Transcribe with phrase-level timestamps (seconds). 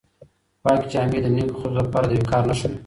[0.63, 2.77] پاکې جامې د نېکو خلکو لپاره د وقار نښه وي.